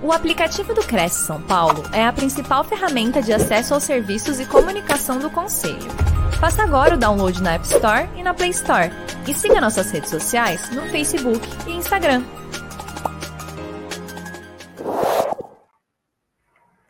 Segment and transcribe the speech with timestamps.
[0.00, 4.48] O aplicativo do Cresce São Paulo é a principal ferramenta de acesso aos serviços e
[4.48, 5.90] comunicação do Conselho.
[6.38, 8.90] Faça agora o download na App Store e na Play Store.
[9.28, 12.22] E siga nossas redes sociais no Facebook e Instagram.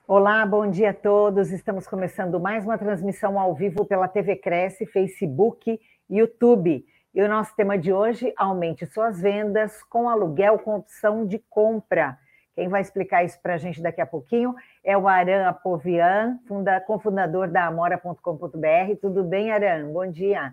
[0.06, 1.50] Olá, bom dia a todos.
[1.50, 5.80] Estamos começando mais uma transmissão ao vivo pela TV Cresce, Facebook
[6.10, 6.84] e YouTube.
[7.14, 12.18] E o nosso tema de hoje, aumente suas vendas com aluguel com opção de compra.
[12.58, 14.52] Quem vai explicar isso para a gente daqui a pouquinho
[14.82, 18.96] é o Aran Apovian, funda, cofundador da Amora.com.br.
[19.00, 19.92] Tudo bem, Aran?
[19.92, 20.52] Bom dia.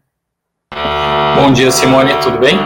[1.35, 2.11] Bom dia, Simone.
[2.21, 2.57] Tudo bem?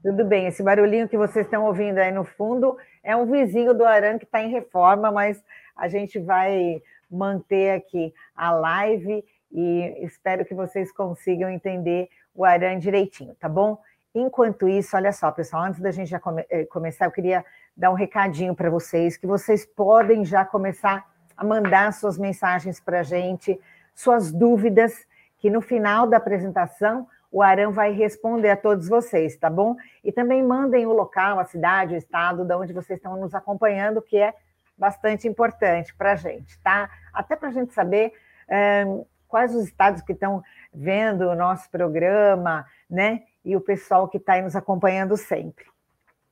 [0.00, 0.46] Tudo bem.
[0.46, 4.26] Esse barulhinho que vocês estão ouvindo aí no fundo é um vizinho do Aran que
[4.26, 5.42] está em reforma, mas
[5.76, 12.78] a gente vai manter aqui a live e espero que vocês consigam entender o Aran
[12.78, 13.76] direitinho, tá bom?
[14.14, 17.44] Enquanto isso, olha só, pessoal, antes da gente já come eh, começar, eu queria
[17.74, 23.00] dar um recadinho para vocês, que vocês podem já começar a mandar suas mensagens para
[23.00, 23.58] a gente,
[23.94, 25.06] suas dúvidas,
[25.38, 29.74] que no final da apresentação o Arão vai responder a todos vocês, tá bom?
[30.04, 34.02] E também mandem o local, a cidade, o estado de onde vocês estão nos acompanhando,
[34.02, 34.34] que é
[34.76, 36.90] bastante importante para a gente, tá?
[37.14, 38.12] Até para a gente saber
[38.46, 38.84] é,
[39.26, 43.22] quais os estados que estão vendo o nosso programa, né?
[43.44, 45.64] E o pessoal que está aí nos acompanhando sempre.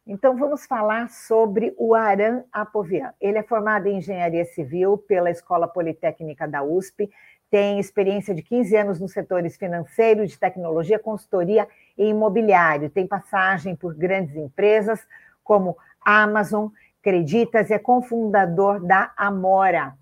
[0.06, 3.12] Então, vamos falar sobre o Aran Apovian.
[3.20, 7.10] Ele é formado em Engenharia Civil pela Escola Politécnica da USP,
[7.50, 11.66] tem experiência de 15 anos nos setores financeiro, de tecnologia, consultoria
[11.98, 12.88] e imobiliário.
[12.88, 15.04] Tem passagem por grandes empresas
[15.42, 16.68] como Amazon,
[17.02, 19.94] Creditas e é cofundador da Amora.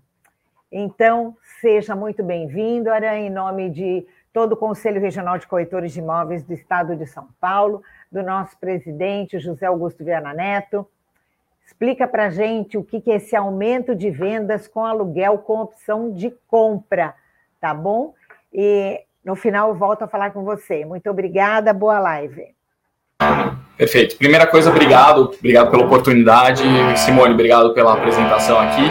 [0.71, 5.99] Então, seja muito bem-vindo, Aran, em nome de todo o Conselho Regional de Corretores de
[5.99, 10.87] Imóveis do Estado de São Paulo do nosso presidente José Augusto Viana Neto.
[11.65, 16.11] Explica para a gente o que é esse aumento de vendas com aluguel com opção
[16.11, 17.13] de compra,
[17.61, 18.13] tá bom?
[18.51, 20.83] E no final eu volto a falar com você.
[20.83, 22.55] Muito obrigada, boa live.
[23.79, 24.17] Perfeito.
[24.17, 26.61] Primeira coisa, obrigado, obrigado pela oportunidade.
[26.97, 28.81] Simone, obrigado pela apresentação aqui.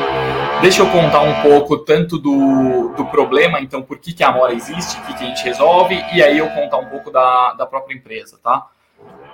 [0.62, 4.54] Deixa eu contar um pouco tanto do, do problema, então, por que, que a Amora
[4.54, 7.66] existe, o que, que a gente resolve, e aí eu contar um pouco da, da
[7.66, 8.64] própria empresa, tá?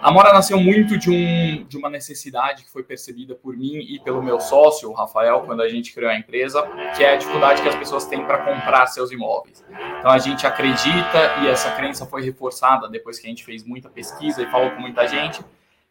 [0.04, 3.98] A Mora nasceu muito de, um, de uma necessidade que foi percebida por mim e
[3.98, 6.62] pelo meu sócio, o Rafael, quando a gente criou a empresa,
[6.94, 9.64] que é a dificuldade que as pessoas têm para comprar seus imóveis.
[9.98, 13.88] Então a gente acredita, e essa crença foi reforçada depois que a gente fez muita
[13.88, 15.42] pesquisa e falou com muita gente,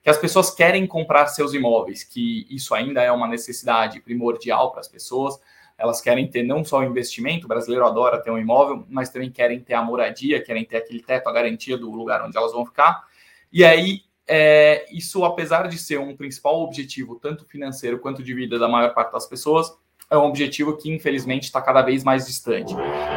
[0.03, 4.81] que as pessoas querem comprar seus imóveis, que isso ainda é uma necessidade primordial para
[4.81, 5.39] as pessoas.
[5.75, 9.31] Elas querem ter não só o investimento, o brasileiro adora ter um imóvel, mas também
[9.31, 12.63] querem ter a moradia, querem ter aquele teto, a garantia do lugar onde elas vão
[12.63, 13.11] ficar
[13.53, 18.57] e aí, é, isso, apesar de ser um principal objetivo, tanto financeiro quanto de vida
[18.57, 19.71] da maior parte das pessoas,
[20.09, 22.73] é um objetivo que, infelizmente, está cada vez mais distante.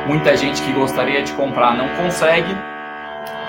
[0.07, 2.53] Muita gente que gostaria de comprar não consegue,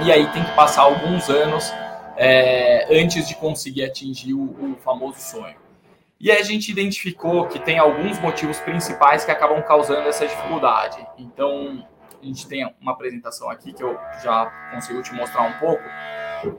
[0.06, 1.70] e aí tem que passar alguns anos
[2.16, 5.58] é, antes de conseguir atingir o, o famoso sonho.
[6.20, 11.06] E a gente identificou que tem alguns motivos principais que acabam causando essa dificuldade.
[11.18, 11.86] Então,
[12.22, 15.84] a gente tem uma apresentação aqui que eu já consigo te mostrar um pouco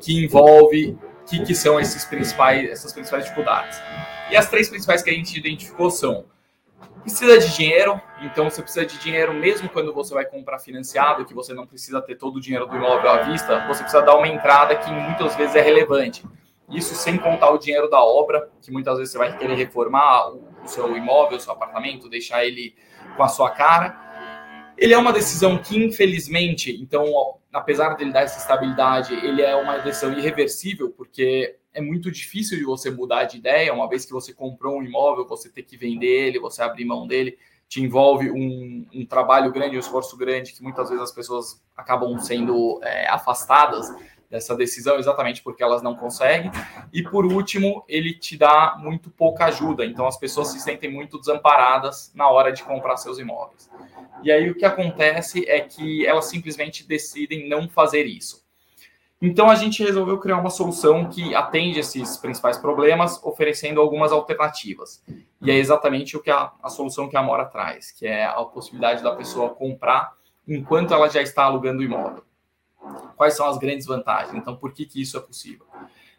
[0.00, 3.80] que envolve o que, que são esses principais, essas principais dificuldades.
[4.30, 6.24] E as três principais que a gente identificou são
[7.02, 11.32] precisa de dinheiro, então você precisa de dinheiro mesmo quando você vai comprar financiado, que
[11.32, 14.28] você não precisa ter todo o dinheiro do imóvel à vista, você precisa dar uma
[14.28, 16.24] entrada que muitas vezes é relevante.
[16.68, 20.66] Isso sem contar o dinheiro da obra, que muitas vezes você vai querer reformar o
[20.66, 22.74] seu imóvel, o seu apartamento, deixar ele
[23.16, 23.98] com a sua cara.
[24.76, 27.06] Ele é uma decisão que, infelizmente, então,
[27.52, 32.64] apesar dele dar essa estabilidade, ele é uma decisão irreversível, porque é muito difícil de
[32.64, 36.28] você mudar de ideia, uma vez que você comprou um imóvel, você ter que vender
[36.28, 37.38] ele, você abrir mão dele,
[37.68, 42.18] te envolve um, um trabalho grande, um esforço grande, que muitas vezes as pessoas acabam
[42.18, 43.88] sendo é, afastadas
[44.30, 46.50] dessa decisão exatamente porque elas não conseguem.
[46.92, 51.18] E por último, ele te dá muito pouca ajuda, então as pessoas se sentem muito
[51.18, 53.70] desamparadas na hora de comprar seus imóveis.
[54.22, 58.46] E aí o que acontece é que elas simplesmente decidem não fazer isso.
[59.20, 65.02] Então a gente resolveu criar uma solução que atende esses principais problemas, oferecendo algumas alternativas.
[65.42, 68.44] E é exatamente o que a, a solução que a Mora traz, que é a
[68.44, 70.12] possibilidade da pessoa comprar
[70.46, 72.22] enquanto ela já está alugando o imóvel.
[73.16, 74.34] Quais são as grandes vantagens?
[74.34, 75.66] Então, por que, que isso é possível?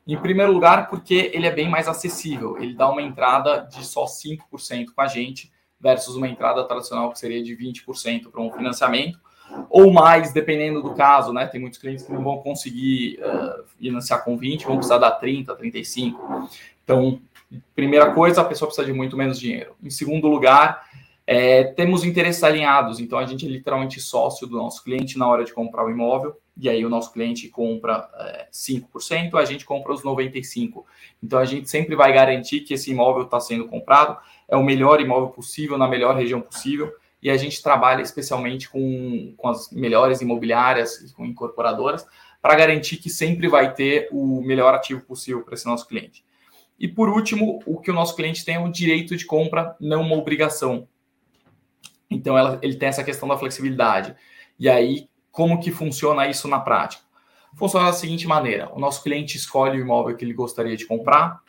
[0.07, 2.57] Em primeiro lugar, porque ele é bem mais acessível.
[2.57, 7.19] Ele dá uma entrada de só 5% com a gente, versus uma entrada tradicional que
[7.19, 9.19] seria de 20% para um financiamento,
[9.69, 11.47] ou mais, dependendo do caso, né?
[11.47, 15.55] Tem muitos clientes que não vão conseguir uh, financiar com 20, vão precisar dar 30,
[15.55, 16.49] 35.
[16.83, 17.21] Então,
[17.75, 19.73] Primeira coisa, a pessoa precisa de muito menos dinheiro.
[19.83, 20.85] Em segundo lugar,
[21.31, 25.43] é, temos interesses alinhados, então a gente é literalmente sócio do nosso cliente na hora
[25.43, 29.93] de comprar o imóvel, e aí o nosso cliente compra é, 5%, a gente compra
[29.93, 30.83] os 95%.
[31.21, 34.17] Então a gente sempre vai garantir que esse imóvel está sendo comprado,
[34.47, 36.91] é o melhor imóvel possível, na melhor região possível,
[37.21, 42.07] e a gente trabalha especialmente com, com as melhores imobiliárias e com incorporadoras
[42.41, 46.25] para garantir que sempre vai ter o melhor ativo possível para esse nosso cliente.
[46.79, 50.01] E por último, o que o nosso cliente tem é o direito de compra, não
[50.01, 50.87] uma obrigação.
[52.09, 54.15] Então, ela, ele tem essa questão da flexibilidade.
[54.57, 57.03] E aí, como que funciona isso na prática?
[57.55, 61.41] Funciona da seguinte maneira: o nosso cliente escolhe o imóvel que ele gostaria de comprar,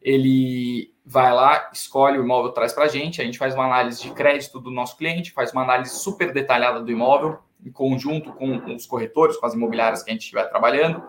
[0.00, 4.02] ele vai lá, escolhe o imóvel, traz para a gente, a gente faz uma análise
[4.02, 8.74] de crédito do nosso cliente, faz uma análise super detalhada do imóvel, em conjunto com,
[8.74, 11.02] os corretores, com as imobiliárias que a gente estiver trabalhando,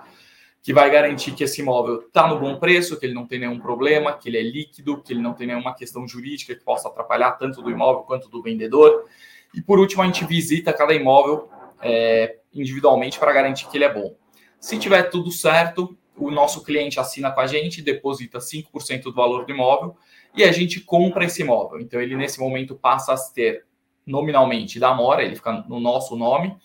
[0.66, 3.60] que vai garantir que esse imóvel está no bom preço, que ele não tem nenhum
[3.60, 7.34] problema, que ele é líquido, que ele não tem nenhuma questão jurídica que possa atrapalhar
[7.34, 9.06] tanto do imóvel quanto do vendedor.
[9.54, 11.48] E por último, a gente visita cada imóvel
[11.84, 14.16] é, individualmente para garantir que ele é bom.
[14.60, 19.46] Se tiver tudo certo, o nosso cliente assina com a gente, deposita 5% do valor
[19.46, 19.96] do imóvel
[20.36, 21.80] e a gente compra esse imóvel.
[21.80, 23.66] Então, ele nesse momento passa a ter
[24.04, 26.58] nominalmente da mora, ele fica no nosso nome,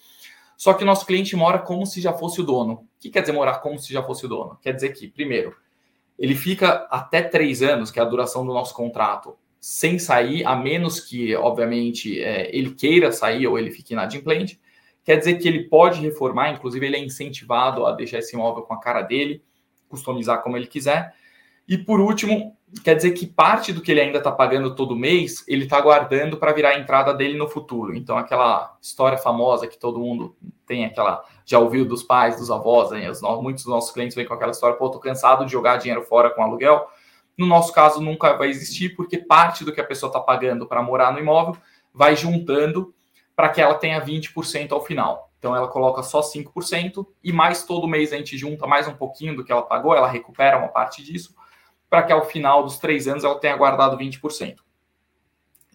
[0.61, 2.75] só que o nosso cliente mora como se já fosse o dono.
[2.75, 4.59] O que quer dizer morar como se já fosse o dono?
[4.61, 5.57] Quer dizer que, primeiro,
[6.19, 10.55] ele fica até três anos, que é a duração do nosso contrato, sem sair, a
[10.55, 14.61] menos que, obviamente, é, ele queira sair ou ele fique inadimplente.
[15.03, 18.75] Quer dizer que ele pode reformar, inclusive ele é incentivado a deixar esse imóvel com
[18.75, 19.43] a cara dele,
[19.89, 21.15] customizar como ele quiser.
[21.71, 25.45] E por último, quer dizer que parte do que ele ainda está pagando todo mês,
[25.47, 27.95] ele está guardando para virar a entrada dele no futuro.
[27.95, 30.37] Então, aquela história famosa que todo mundo
[30.67, 33.09] tem, aquela já ouviu dos pais, dos avós, né?
[33.09, 36.03] Os, muitos dos nossos clientes vêm com aquela história, pô, tô cansado de jogar dinheiro
[36.03, 36.89] fora com aluguel.
[37.39, 40.83] No nosso caso, nunca vai existir, porque parte do que a pessoa está pagando para
[40.83, 41.57] morar no imóvel
[41.95, 42.93] vai juntando
[43.37, 45.31] para que ela tenha 20% ao final.
[45.39, 49.37] Então ela coloca só 5% e mais todo mês a gente junta mais um pouquinho
[49.37, 51.39] do que ela pagou, ela recupera uma parte disso
[51.91, 54.59] para que ao final dos três anos ela tenha guardado 20%.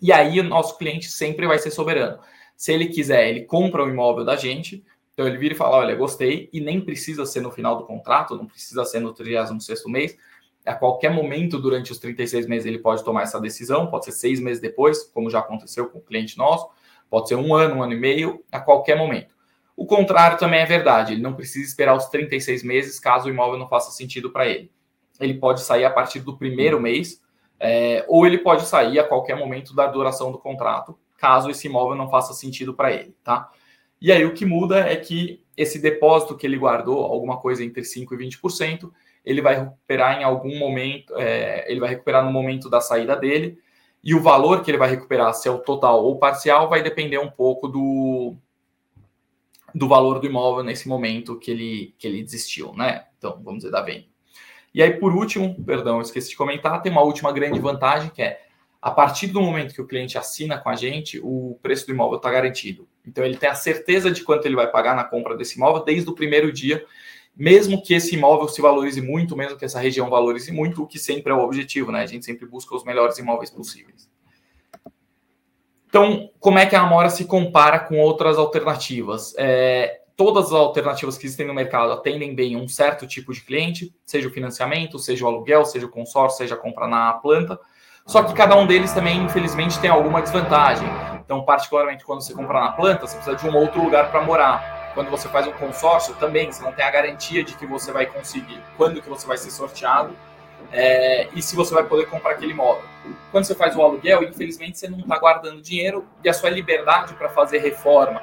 [0.02, 2.20] E aí o nosso cliente sempre vai ser soberano.
[2.56, 4.84] Se ele quiser, ele compra o imóvel da gente,
[5.14, 8.36] então ele vira e fala: olha, gostei, e nem precisa ser no final do contrato,
[8.36, 10.18] não precisa ser no 36 mês.
[10.66, 14.40] A qualquer momento durante os 36 meses ele pode tomar essa decisão, pode ser seis
[14.40, 16.68] meses depois, como já aconteceu com o cliente nosso,
[17.10, 19.36] pode ser um ano, um ano e meio, a qualquer momento.
[19.78, 23.60] O contrário também é verdade, ele não precisa esperar os 36 meses caso o imóvel
[23.60, 24.72] não faça sentido para ele
[25.20, 27.22] ele pode sair a partir do primeiro mês,
[27.60, 31.96] é, ou ele pode sair a qualquer momento da duração do contrato, caso esse imóvel
[31.96, 33.50] não faça sentido para ele, tá?
[34.02, 37.84] E aí o que muda é que esse depósito que ele guardou, alguma coisa entre
[37.84, 38.92] 5% e 20%,
[39.24, 43.58] ele vai recuperar em algum momento, é, ele vai recuperar no momento da saída dele,
[44.04, 47.18] e o valor que ele vai recuperar, se é o total ou parcial, vai depender
[47.18, 48.36] um pouco do,
[49.74, 53.06] do valor do imóvel nesse momento que ele, que ele desistiu, né?
[53.18, 54.06] Então, vamos dizer, da venda.
[54.76, 58.42] E aí, por último, perdão, esqueci de comentar, tem uma última grande vantagem que é
[58.82, 62.18] a partir do momento que o cliente assina com a gente, o preço do imóvel
[62.18, 62.86] está garantido.
[63.08, 66.10] Então, ele tem a certeza de quanto ele vai pagar na compra desse imóvel desde
[66.10, 66.86] o primeiro dia,
[67.34, 71.00] mesmo que esse imóvel se valorize muito, mesmo que essa região valorize muito, o que
[71.00, 72.02] sempre é o objetivo, né?
[72.02, 74.10] A gente sempre busca os melhores imóveis possíveis.
[75.88, 79.34] Então, como é que a Amora se compara com outras alternativas?
[79.38, 83.94] É, todas as alternativas que existem no mercado atendem bem um certo tipo de cliente,
[84.06, 87.60] seja o financiamento, seja o aluguel, seja o consórcio, seja a compra na planta.
[88.06, 90.88] Só que cada um deles também, infelizmente, tem alguma desvantagem.
[91.24, 94.92] Então, particularmente quando você compra na planta, você precisa de um outro lugar para morar.
[94.94, 98.06] Quando você faz um consórcio, também você não tem a garantia de que você vai
[98.06, 100.16] conseguir, quando que você vai ser sorteado
[100.72, 102.84] é, e se você vai poder comprar aquele imóvel.
[103.32, 107.14] Quando você faz o aluguel, infelizmente você não está guardando dinheiro e a sua liberdade
[107.16, 108.22] para fazer reforma,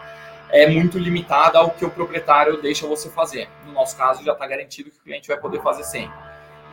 [0.52, 3.48] é muito limitada ao que o proprietário deixa você fazer.
[3.66, 6.14] No nosso caso, já está garantido que o cliente vai poder fazer sempre.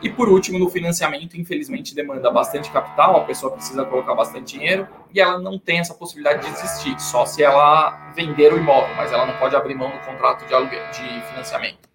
[0.02, 4.88] E por último, no financiamento, infelizmente, demanda bastante capital, a pessoa precisa colocar bastante dinheiro
[5.12, 9.12] e ela não tem essa possibilidade de existir, só se ela vender o imóvel, mas
[9.12, 11.88] ela não pode abrir mão do contrato de, aluguel, de financiamento.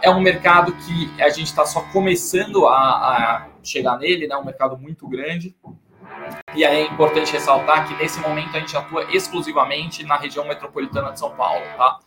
[0.00, 4.34] É um mercado que a gente está só começando a, a chegar nele, né?
[4.36, 5.54] um mercado muito grande,
[6.54, 11.12] e aí é importante ressaltar que nesse momento a gente atua exclusivamente na região metropolitana
[11.12, 11.98] de São Paulo, tá?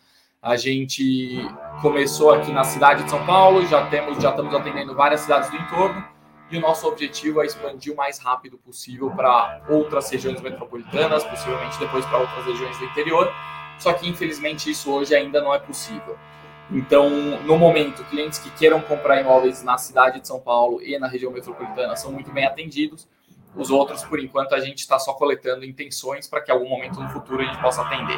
[0.42, 1.48] A gente
[1.82, 5.58] começou aqui na cidade de São Paulo, já temos, já estamos atendendo várias cidades do
[5.58, 6.04] entorno,
[6.52, 11.80] e o nosso objetivo é expandir o mais rápido possível para outras regiões metropolitanas, possivelmente
[11.80, 13.32] depois para outras regiões do interior.
[13.80, 16.18] Só que infelizmente isso hoje ainda não é possível.
[16.70, 21.08] Então, no momento, clientes que queiram comprar imóveis na cidade de São Paulo e na
[21.08, 23.08] região metropolitana são muito bem atendidos.
[23.56, 27.00] Os outros, por enquanto, a gente está só coletando intenções para que em algum momento
[27.00, 28.18] no futuro a gente possa atender.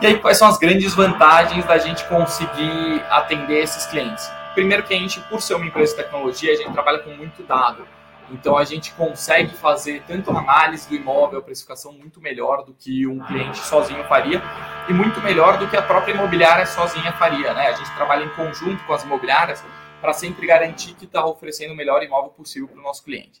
[0.00, 4.30] E aí, quais são as grandes vantagens da gente conseguir atender esses clientes?
[4.54, 7.42] Primeiro que a gente, por ser uma empresa de tecnologia, a gente trabalha com muito
[7.42, 7.86] dado.
[8.32, 13.18] Então a gente consegue fazer tanto análise do imóvel, precificação muito melhor do que um
[13.24, 14.40] cliente sozinho faria
[14.88, 17.68] e muito melhor do que a própria imobiliária sozinha faria, né?
[17.68, 19.64] A gente trabalha em conjunto com as imobiliárias
[20.00, 23.40] para sempre garantir que está oferecendo o melhor imóvel possível para o nosso cliente.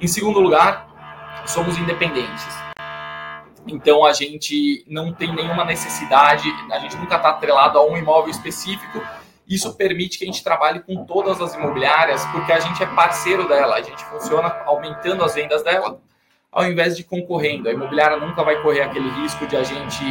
[0.00, 2.54] Em segundo lugar, somos independentes.
[3.66, 8.30] Então a gente não tem nenhuma necessidade, a gente nunca está atrelado a um imóvel
[8.30, 9.00] específico
[9.46, 13.46] isso permite que a gente trabalhe com todas as imobiliárias, porque a gente é parceiro
[13.46, 16.00] dela, a gente funciona aumentando as vendas dela,
[16.50, 17.68] ao invés de concorrendo.
[17.68, 20.04] A imobiliária nunca vai correr aquele risco de a gente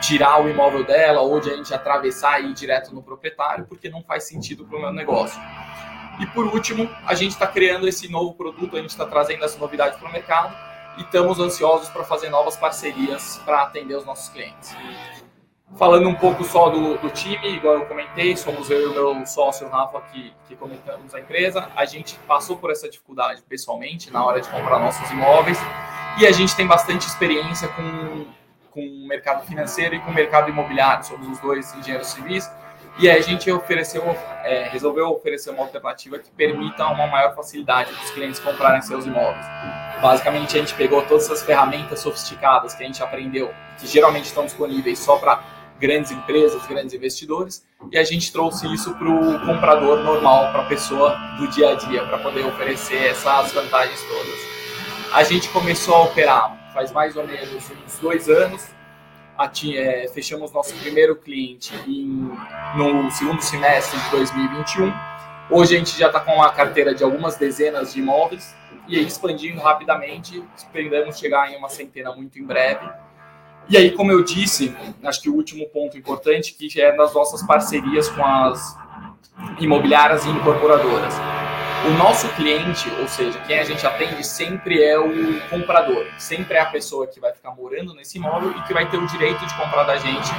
[0.00, 3.88] tirar o imóvel dela ou de a gente atravessar e ir direto no proprietário, porque
[3.88, 5.40] não faz sentido para o meu negócio.
[6.18, 9.58] E por último, a gente está criando esse novo produto, a gente está trazendo essa
[9.58, 10.56] novidade para o mercado
[10.96, 14.74] e estamos ansiosos para fazer novas parcerias para atender os nossos clientes.
[15.76, 19.26] Falando um pouco só do, do, time, igual eu comentei, somos eu e o meu
[19.26, 21.68] sócio Rafa que, que comentamos a empresa.
[21.76, 25.58] A gente passou por essa dificuldade pessoalmente na hora de comprar nossos imóveis
[26.18, 28.26] e a gente tem bastante experiência com,
[28.70, 31.04] com o mercado financeiro e com o mercado imobiliário.
[31.04, 32.50] Somos os dois engenheiros civis
[32.98, 34.02] e a gente ofereceu,
[34.44, 39.44] é, resolveu oferecer uma alternativa que permita uma maior facilidade dos clientes comprarem seus imóveis.
[40.00, 44.44] Basicamente, a gente pegou todas essas ferramentas sofisticadas que a gente aprendeu, que geralmente estão
[44.44, 45.42] disponíveis só para
[45.78, 50.66] grandes empresas, grandes investidores, e a gente trouxe isso para o comprador normal, para a
[50.66, 55.12] pessoa do dia a dia, para poder oferecer essas vantagens todas.
[55.12, 58.68] A gente começou a operar faz mais ou menos uns dois anos,
[59.76, 62.30] é, fechamos nosso primeiro cliente em,
[62.76, 64.92] no segundo semestre de 2021.
[65.50, 68.54] Hoje a gente já está com uma carteira de algumas dezenas de imóveis
[68.88, 72.88] e expandindo rapidamente, esperamos chegar em uma centena muito em breve
[73.68, 77.42] e aí, como eu disse, acho que o último ponto importante que é nas nossas
[77.42, 78.76] parcerias com as
[79.58, 81.14] imobiliárias e incorporadoras.
[81.84, 86.60] O nosso cliente, ou seja, quem a gente atende, sempre é o comprador, sempre é
[86.60, 89.54] a pessoa que vai ficar morando nesse imóvel e que vai ter o direito de
[89.54, 90.30] comprar da gente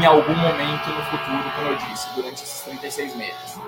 [0.00, 3.60] em algum momento no futuro, como eu disse, durante esses 36 meses.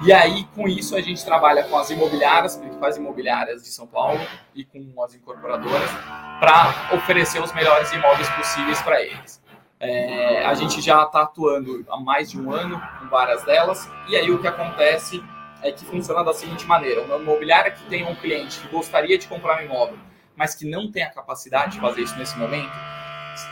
[0.00, 4.20] E aí, com isso, a gente trabalha com as imobiliárias, principais imobiliárias de São Paulo
[4.54, 5.90] e com as incorporadoras
[6.38, 9.42] para oferecer os melhores imóveis possíveis para eles.
[9.80, 14.16] É, a gente já está atuando há mais de um ano com várias delas, e
[14.16, 15.22] aí o que acontece
[15.62, 19.26] é que funciona da seguinte maneira: uma imobiliária que tem um cliente que gostaria de
[19.26, 19.98] comprar um imóvel,
[20.36, 22.72] mas que não tem a capacidade de fazer isso nesse momento,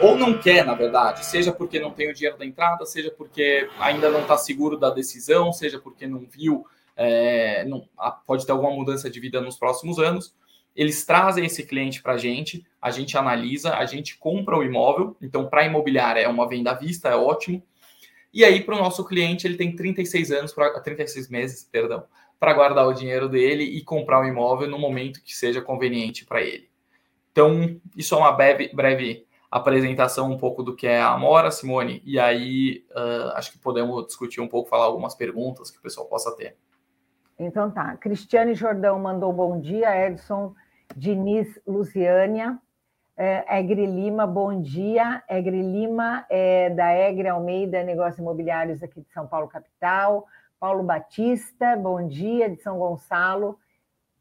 [0.00, 3.68] ou não quer, na verdade, seja porque não tem o dinheiro da entrada, seja porque
[3.78, 7.88] ainda não está seguro da decisão, seja porque não viu, é, não,
[8.26, 10.34] pode ter alguma mudança de vida nos próximos anos.
[10.75, 15.16] Eles trazem esse cliente para a gente, a gente analisa, a gente compra o imóvel.
[15.22, 17.62] Então, para imobiliária é uma venda à vista, é ótimo.
[18.33, 22.04] E aí, para o nosso cliente, ele tem 36 anos, pra, 36 meses, perdão,
[22.38, 26.42] para guardar o dinheiro dele e comprar o imóvel no momento que seja conveniente para
[26.42, 26.68] ele.
[27.33, 32.02] Então, isso é uma breve, breve apresentação um pouco do que é a Amora, Simone,
[32.04, 36.06] e aí uh, acho que podemos discutir um pouco, falar algumas perguntas que o pessoal
[36.06, 36.56] possa ter.
[37.38, 37.97] Então tá.
[37.97, 40.54] Cristiane Jordão mandou bom dia, Edson
[40.95, 42.59] Diniz Luciânia.
[43.18, 45.23] É, Egre Lima, bom dia.
[45.26, 50.26] Egre Lima é da Egre Almeida Negócios Imobiliários aqui de São Paulo, capital.
[50.61, 53.58] Paulo Batista, bom dia, de São Gonçalo,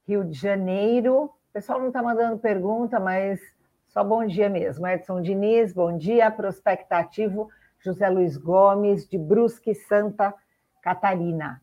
[0.07, 1.25] Rio de Janeiro.
[1.25, 3.41] O pessoal não está mandando pergunta, mas
[3.89, 4.87] só bom dia mesmo.
[4.87, 6.31] Edson Diniz, bom dia.
[6.31, 7.49] Prospectativo
[7.79, 10.33] José Luiz Gomes, de Brusque, Santa
[10.81, 11.61] Catarina.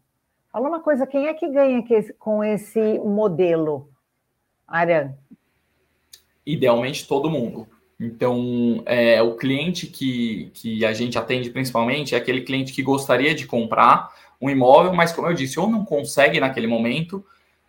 [0.50, 1.82] Fala uma coisa, quem é que ganha
[2.18, 3.88] com esse modelo,
[4.68, 5.14] Aran?
[6.44, 7.66] Idealmente todo mundo.
[7.98, 13.34] Então, é, o cliente que, que a gente atende principalmente é aquele cliente que gostaria
[13.34, 17.24] de comprar um imóvel, mas como eu disse, ou não consegue naquele momento,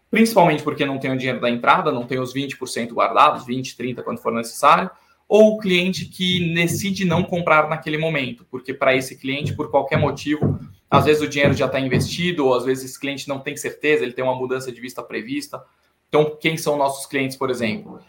[0.10, 4.02] principalmente porque não tem o dinheiro da entrada, não tem os 20% guardados, 20, 30
[4.02, 4.90] quando for necessário,
[5.28, 9.98] ou o cliente que decide não comprar naquele momento, porque para esse cliente, por qualquer
[9.98, 13.56] motivo, às vezes o dinheiro já está investido, ou às vezes esse cliente não tem
[13.56, 15.64] certeza, ele tem uma mudança de vista prevista.
[16.10, 18.00] Então, quem são nossos clientes, por exemplo?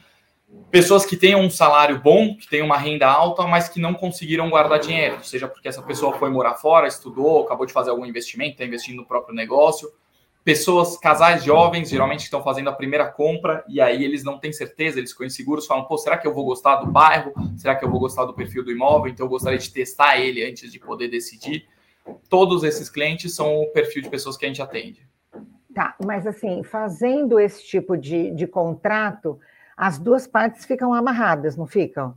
[0.71, 4.51] Pessoas que têm um salário bom, que têm uma renda alta, mas que não conseguiram
[4.51, 8.53] guardar dinheiro, seja porque essa pessoa foi morar fora, estudou, acabou de fazer algum investimento,
[8.53, 9.89] está investindo no próprio negócio,
[10.45, 14.99] pessoas, casais jovens, geralmente estão fazendo a primeira compra e aí eles não têm certeza,
[14.99, 17.33] eles ficam inseguros, falam, pô, será que eu vou gostar do bairro?
[17.57, 19.11] Será que eu vou gostar do perfil do imóvel?
[19.11, 21.67] Então eu gostaria de testar ele antes de poder decidir.
[22.29, 25.09] todos esses clientes são o perfil de pessoas que a gente atende.
[25.75, 29.41] Tá, mas assim, fazendo esse tipo de, de contrato,
[29.77, 32.15] as duas partes ficam amarradas, não ficam?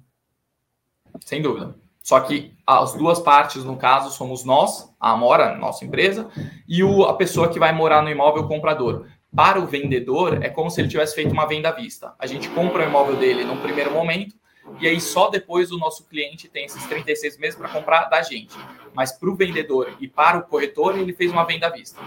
[1.21, 1.75] Sem dúvida.
[2.07, 6.29] Só que as duas partes, no caso, somos nós, a Amora, nossa empresa,
[6.67, 9.07] e o, a pessoa que vai morar no imóvel, o comprador.
[9.35, 12.13] Para o vendedor, é como se ele tivesse feito uma venda à vista.
[12.17, 14.35] A gente compra o imóvel dele no primeiro momento,
[14.79, 18.55] e aí só depois o nosso cliente tem esses 36 meses para comprar da gente.
[18.93, 21.99] Mas para o vendedor e para o corretor, ele fez uma venda à vista.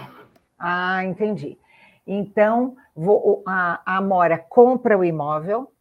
[0.57, 1.57] Ah, entendi.
[2.05, 5.71] Então, vou, a, a Amora compra o imóvel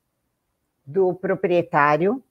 [0.85, 2.23] do proprietário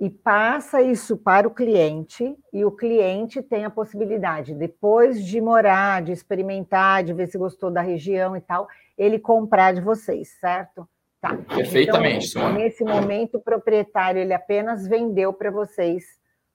[0.00, 6.02] e passa isso para o cliente, e o cliente tem a possibilidade, depois de morar,
[6.02, 10.86] de experimentar, de ver se gostou da região e tal, ele comprar de vocês, certo?
[11.18, 11.34] Tá.
[11.54, 16.04] Perfeitamente, então, Nesse momento, o proprietário ele apenas vendeu para vocês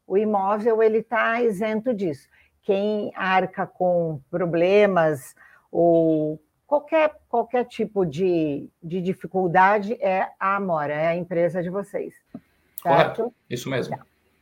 [0.05, 2.27] o imóvel, ele está isento disso.
[2.61, 5.33] Quem arca com problemas
[5.71, 6.39] ou
[6.71, 12.13] qualquer, qualquer tipo de, de dificuldade é a Amora, é a empresa de vocês.
[12.81, 12.83] Certo?
[12.83, 13.99] Correto, isso mesmo.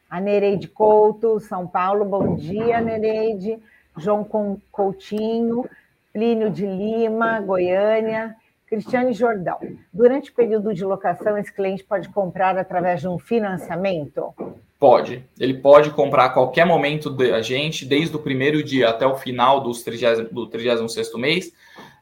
[0.08, 3.58] A Nereide Couto, São Paulo, bom dia, Nereide.
[3.98, 4.24] João
[4.72, 5.68] Coutinho,
[6.14, 8.36] Plínio de Lima, Goiânia.
[8.68, 9.58] Cristiane Jordão,
[9.92, 14.32] durante o período de locação, esse cliente pode comprar através de um financiamento?
[14.80, 15.26] Pode.
[15.40, 19.60] Ele pode comprar a qualquer momento da gente, desde o primeiro dia até o final
[19.62, 21.52] dos 30, do 36 mês.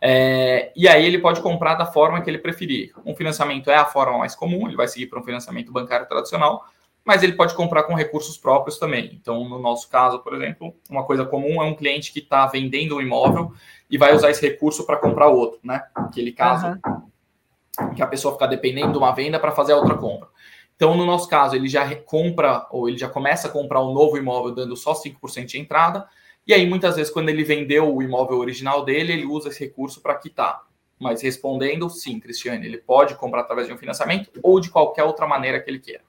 [0.02, 2.94] É, e aí ele pode comprar da forma que ele preferir.
[3.06, 6.66] Um financiamento é a forma mais comum, ele vai seguir para um financiamento bancário tradicional,
[7.04, 9.18] mas ele pode comprar com recursos próprios também.
[9.20, 12.98] Então, no nosso caso, por exemplo, uma coisa comum é um cliente que está vendendo
[12.98, 13.54] um imóvel
[13.90, 15.84] e vai usar esse recurso para comprar outro, né?
[15.96, 17.94] Aquele caso uhum.
[17.96, 20.28] que a pessoa fica dependendo de uma venda para fazer a outra compra.
[20.76, 24.18] Então, no nosso caso, ele já compra ou ele já começa a comprar um novo
[24.18, 26.08] imóvel dando só 5% de entrada,
[26.48, 30.02] e aí muitas vezes quando ele vendeu o imóvel original dele, ele usa esse recurso
[30.02, 30.66] para quitar.
[31.00, 35.28] Mas respondendo, sim, Cristiane, ele pode comprar através de um financiamento ou de qualquer outra
[35.28, 36.02] maneira que ele queira.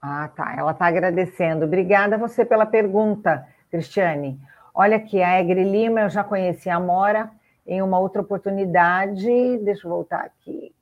[0.00, 0.54] Ah, tá.
[0.56, 1.64] Ela está agradecendo.
[1.64, 4.38] Obrigada a você pela pergunta, Cristiane.
[4.74, 7.30] Olha aqui, a Egre Lima, eu já conheci a Mora
[7.66, 10.74] em uma outra oportunidade, deixa eu voltar aqui,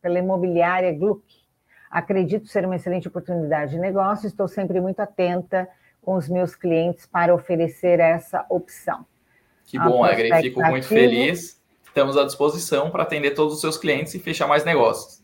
[0.00, 1.24] pela imobiliária Gluck.
[1.90, 5.68] Acredito ser uma excelente oportunidade de negócio, estou sempre muito atenta
[6.08, 9.04] com os meus clientes para oferecer essa opção.
[9.66, 11.60] Que bom, Egre, fico muito feliz.
[11.84, 15.22] Estamos à disposição para atender todos os seus clientes e fechar mais negócios.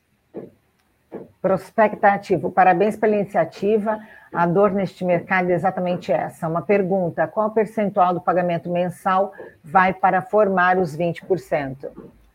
[1.40, 3.98] Prospecta ativo, parabéns pela iniciativa.
[4.30, 6.46] A dor neste mercado é exatamente essa.
[6.46, 9.32] Uma pergunta: qual percentual do pagamento mensal
[9.64, 11.88] vai para formar os 20%?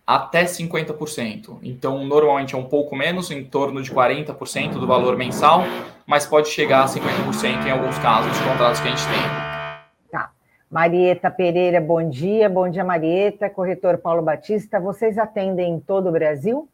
[0.09, 1.59] Até 50%.
[1.61, 5.61] Então, normalmente é um pouco menos, em torno de 40% do valor mensal,
[6.07, 10.11] mas pode chegar a 50% em alguns casos de contratos que a gente tem.
[10.11, 10.31] Tá.
[10.67, 12.49] Marieta Pereira, bom dia.
[12.49, 13.51] Bom dia, Marieta.
[13.51, 14.79] Corretor Paulo Batista.
[14.79, 16.67] Vocês atendem em todo o Brasil?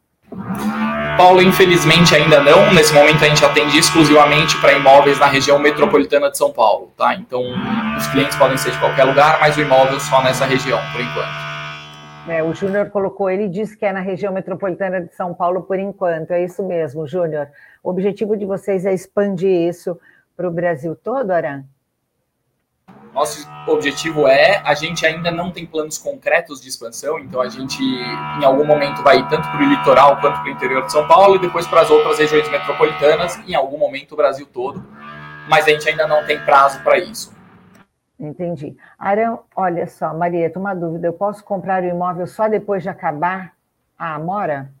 [1.18, 2.72] Paulo, infelizmente ainda não.
[2.72, 7.14] Nesse momento a gente atende exclusivamente para imóveis na região metropolitana de São Paulo, tá?
[7.14, 7.42] Então
[7.98, 11.45] os clientes podem ser de qualquer lugar, mas o imóvel só nessa região, por enquanto.
[12.28, 15.78] É, o Júnior colocou, ele disse que é na região metropolitana de São Paulo por
[15.78, 16.32] enquanto.
[16.32, 17.48] É isso mesmo, Júnior.
[17.84, 19.96] O objetivo de vocês é expandir isso
[20.36, 21.64] para o Brasil todo, Aran?
[23.14, 27.80] Nosso objetivo é, a gente ainda não tem planos concretos de expansão, então a gente
[27.82, 31.36] em algum momento vai tanto para o litoral quanto para o interior de São Paulo
[31.36, 34.84] e depois para as outras regiões metropolitanas, em algum momento o Brasil todo,
[35.48, 37.35] mas a gente ainda não tem prazo para isso.
[38.18, 38.74] Entendi.
[38.98, 43.52] Arão, olha só, Marieta, uma dúvida, eu posso comprar o imóvel só depois de acabar
[43.98, 44.72] a Amora?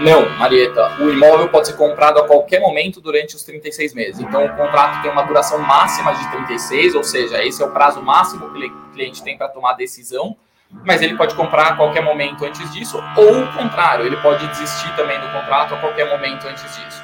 [0.00, 4.20] Não, Marieta, o imóvel pode ser comprado a qualquer momento durante os 36 meses.
[4.20, 8.02] Então, o contrato tem uma duração máxima de 36, ou seja, esse é o prazo
[8.02, 10.36] máximo que o cliente tem para tomar a decisão,
[10.84, 14.94] mas ele pode comprar a qualquer momento antes disso, ou o contrário, ele pode desistir
[14.96, 17.02] também do contrato a qualquer momento antes disso.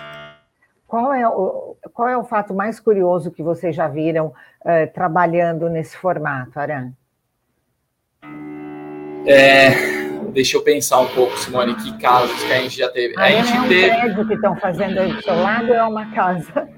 [0.87, 5.68] Qual é o, qual é o fato mais curioso que vocês já viram uh, trabalhando
[5.68, 6.92] nesse formato, Aran?
[9.27, 9.70] É,
[10.33, 13.14] deixa eu pensar um pouco, Simone, que casos que a gente já teve.
[13.16, 13.88] Ah, a gente é um teve...
[13.88, 16.68] prédio que estão fazendo aí do seu lado é uma casa?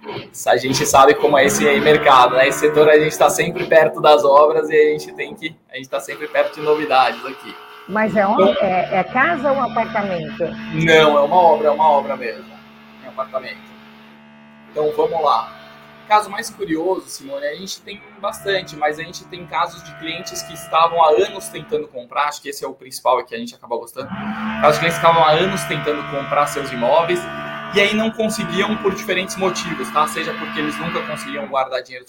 [0.47, 2.49] A gente sabe como é esse mercado, né?
[2.49, 5.57] Esse setor a gente está sempre perto das obras e a gente tem que.
[5.71, 7.55] A gente está sempre perto de novidades aqui.
[7.89, 10.45] Mas é, um, então, é, é, casa ou apartamento?
[10.73, 12.45] Não, é uma obra, é uma obra mesmo.
[13.05, 13.75] É um apartamento.
[14.71, 15.64] Então vamos lá.
[16.09, 20.43] Caso mais curioso, Simone, a gente tem bastante, mas a gente tem casos de clientes
[20.43, 23.55] que estavam há anos tentando comprar, acho que esse é o principal que a gente
[23.55, 24.09] acaba gostando.
[24.09, 27.21] Casos de clientes que estavam há anos tentando comprar seus imóveis,
[27.75, 30.07] e aí não conseguiam por diferentes motivos, tá?
[30.07, 32.07] Seja porque eles nunca conseguiam guardar dinheiro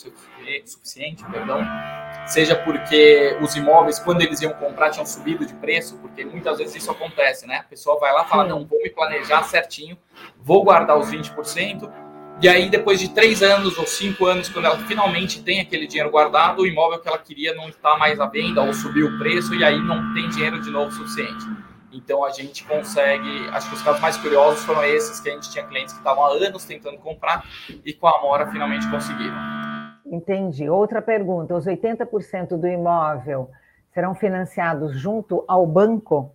[0.66, 1.66] suficiente, perdão,
[2.28, 6.76] seja porque os imóveis, quando eles iam comprar, tinham subido de preço, porque muitas vezes
[6.76, 7.58] isso acontece, né?
[7.58, 9.98] A pessoa vai lá e fala, não, vou me planejar certinho,
[10.38, 11.92] vou guardar os 20%,
[12.42, 16.12] e aí depois de três anos ou cinco anos, quando ela finalmente tem aquele dinheiro
[16.12, 19.56] guardado, o imóvel que ela queria não está mais à venda ou subiu o preço,
[19.56, 21.46] e aí não tem dinheiro de novo suficiente.
[21.92, 25.50] Então a gente consegue, acho que os casos mais curiosos foram esses que a gente
[25.50, 27.46] tinha clientes que estavam há anos tentando comprar
[27.86, 29.36] e com a Amora finalmente conseguiram.
[30.06, 30.70] Entendi.
[30.70, 33.50] Outra pergunta: os 80% do imóvel
[33.94, 36.32] serão financiados junto ao banco?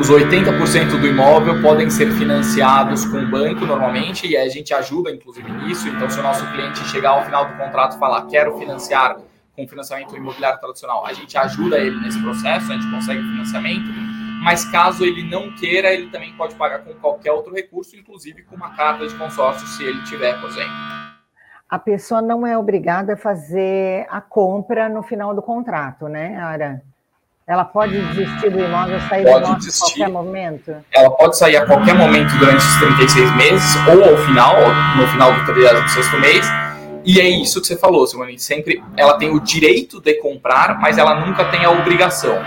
[0.00, 5.10] Os 80% do imóvel podem ser financiados com o banco normalmente, e a gente ajuda
[5.10, 5.86] inclusive nisso.
[5.88, 9.18] Então, se o nosso cliente chegar ao final do contrato e falar quero financiar
[9.54, 13.90] com financiamento imobiliário tradicional, a gente ajuda ele nesse processo, a gente consegue financiamento
[14.42, 18.56] mas caso ele não queira, ele também pode pagar com qualquer outro recurso, inclusive com
[18.56, 20.72] uma carta de consórcio, se ele tiver, por exemplo.
[21.68, 26.82] A pessoa não é obrigada a fazer a compra no final do contrato, né, Ara?
[27.50, 30.04] Ela pode desistir do imóvel, sair pode do imóvel desistir.
[30.04, 30.76] a qualquer momento?
[30.92, 34.54] Ela pode sair a qualquer momento durante os 36 meses, ou ao final,
[34.96, 36.46] no final do 36 mês,
[37.04, 38.38] e é isso que você falou, Simone.
[38.38, 42.38] Sempre ela tem o direito de comprar, mas ela nunca tem a obrigação.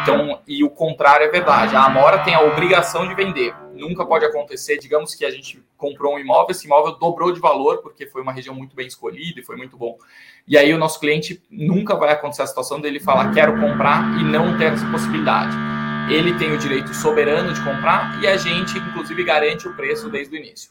[0.00, 1.74] Então, e o contrário é verdade.
[1.74, 3.52] A Amora tem a obrigação de vender.
[3.74, 7.78] Nunca pode acontecer, digamos que a gente comprou um imóvel, esse imóvel dobrou de valor
[7.82, 9.98] porque foi uma região muito bem escolhida e foi muito bom.
[10.46, 14.24] E aí o nosso cliente nunca vai acontecer a situação dele falar quero comprar e
[14.24, 15.56] não ter essa possibilidade.
[16.10, 20.34] Ele tem o direito soberano de comprar e a gente, inclusive, garante o preço desde
[20.34, 20.70] o início.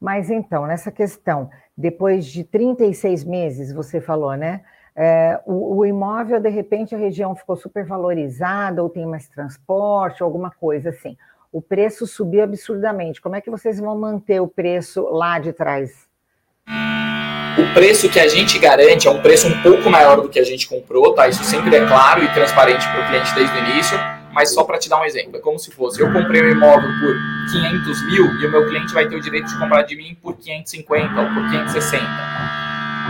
[0.00, 4.62] Mas então, nessa questão, depois de 36 meses, você falou, né?
[4.94, 10.22] É, o, o, imóvel, de repente, a região ficou super valorizada, ou tem mais transporte,
[10.22, 11.16] alguma coisa assim.
[11.52, 13.20] O preço subiu absurdamente.
[13.20, 16.08] Como é que vocês vão manter o preço lá de trás?
[17.58, 20.44] O preço que a gente garante é um preço um pouco maior do que a
[20.44, 21.28] gente comprou, tá?
[21.28, 23.98] Isso sempre é claro e transparente para o cliente desde o início
[24.32, 26.88] mas só para te dar um exemplo, é como se fosse, eu comprei um imóvel
[27.00, 27.14] por
[27.52, 30.36] 500 mil e o meu cliente vai ter o direito de comprar de mim por
[30.36, 32.02] 550 ou por 560.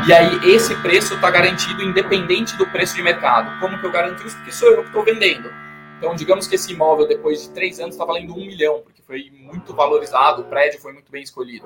[0.09, 3.61] E aí esse preço está garantido independente do preço de mercado.
[3.61, 4.37] Como que eu garanto isso?
[4.37, 5.49] Porque sou eu que estou vendendo.
[6.03, 9.31] Então, digamos que esse imóvel, depois de três anos, está valendo um milhão, porque foi
[9.39, 11.65] muito valorizado, o prédio foi muito bem escolhido.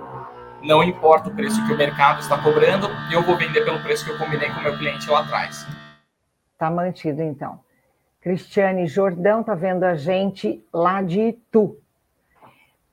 [0.63, 4.11] Não importa o preço que o mercado está cobrando, eu vou vender pelo preço que
[4.11, 5.67] eu combinei com o meu cliente lá atrás.
[6.53, 7.59] Está mantido, então.
[8.21, 11.79] Cristiane Jordão está vendo a gente lá de Itu.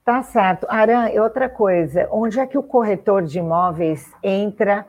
[0.06, 0.66] Tá certo.
[0.70, 4.88] Aran, outra coisa, onde é que o corretor de imóveis entra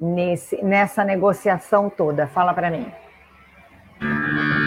[0.00, 2.28] nesse, nessa negociação toda?
[2.28, 2.92] Fala para mim.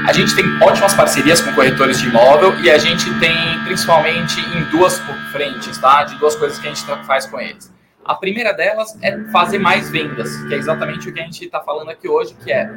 [0.09, 4.63] A gente tem ótimas parcerias com corretores de imóvel e a gente tem principalmente em
[4.71, 4.97] duas
[5.31, 6.03] frentes, tá?
[6.03, 7.71] De duas coisas que a gente faz com eles.
[8.03, 11.59] A primeira delas é fazer mais vendas, que é exatamente o que a gente está
[11.59, 12.67] falando aqui hoje, que é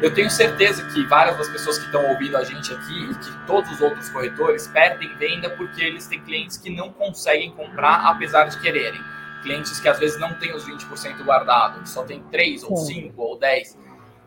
[0.00, 3.46] eu tenho certeza que várias das pessoas que estão ouvindo a gente aqui e que
[3.48, 8.44] todos os outros corretores perdem venda porque eles têm clientes que não conseguem comprar apesar
[8.44, 9.00] de quererem.
[9.42, 13.36] Clientes que às vezes não têm os 20% guardados, só tem 3 ou 5 ou
[13.36, 13.76] 10.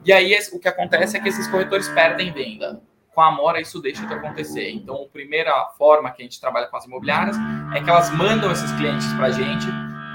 [0.05, 2.81] E aí o que acontece é que esses corretores perdem venda.
[3.13, 4.71] Com a Amora isso deixa de acontecer.
[4.71, 7.35] Então, a primeira forma que a gente trabalha com as imobiliárias
[7.75, 9.67] é que elas mandam esses clientes para a gente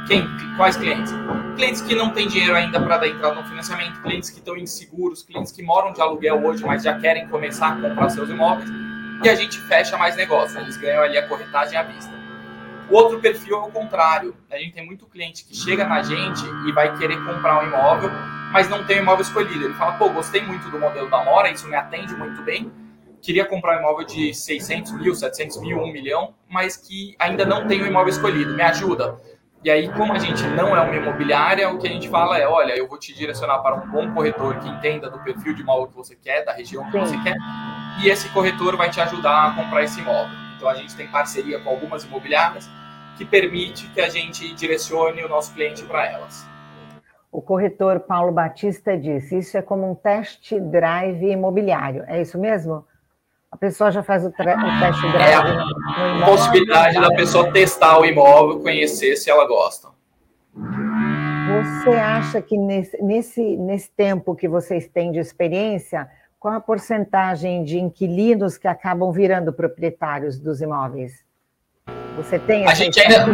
[0.07, 0.29] quem?
[0.59, 1.13] Quais clientes?
[1.57, 5.23] Clientes que não têm dinheiro ainda para dar entrada no financiamento, clientes que estão inseguros,
[5.23, 8.69] clientes que moram de aluguel hoje, mas já querem começar a comprar seus imóveis.
[9.25, 12.13] E a gente fecha mais negócio, eles ganham ali a corretagem à vista.
[12.91, 14.37] O outro perfil é o contrário.
[14.51, 18.11] A gente tem muito cliente que chega na gente e vai querer comprar um imóvel,
[18.55, 19.65] mas não tem o imóvel escolhido.
[19.65, 22.73] Ele fala, pô, gostei muito do modelo da Mora, isso me atende muito bem.
[23.21, 27.67] Queria comprar um imóvel de 600 mil, 700 mil, 1 milhão, mas que ainda não
[27.67, 28.55] tem o imóvel escolhido.
[28.55, 29.21] Me ajuda
[29.65, 32.47] e aí, como a gente não é uma imobiliária, o que a gente fala é:
[32.47, 35.87] olha, eu vou te direcionar para um bom corretor que entenda do perfil de imóvel
[35.89, 36.99] que você quer, da região que Sim.
[36.99, 37.37] você quer,
[38.03, 40.37] e esse corretor vai te ajudar a comprar esse imóvel.
[40.55, 42.69] Então, a gente tem parceria com algumas imobiliárias
[43.17, 46.47] que permite que a gente direcione o nosso cliente para elas.
[47.35, 52.05] O corretor Paulo Batista disse: isso é como um test drive imobiliário.
[52.07, 52.87] É isso mesmo?
[53.51, 55.21] A pessoa já faz o, o test drive.
[55.21, 59.89] É a possibilidade da pessoa testar o imóvel, conhecer se ela gosta.
[60.55, 67.65] Você acha que nesse, nesse, nesse tempo que vocês têm de experiência, qual a porcentagem
[67.65, 71.25] de inquilinos que acabam virando proprietários dos imóveis?
[72.17, 73.27] Você tem a gente ainda